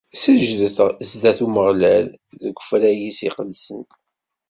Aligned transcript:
Seǧǧdet 0.21 0.77
sdat 1.09 1.39
Umeɣlal, 1.45 2.05
deg 2.41 2.55
ufrag-is 2.61 3.19
iqedsen. 3.27 3.83